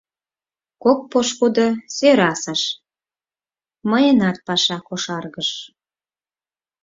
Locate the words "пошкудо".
1.11-1.67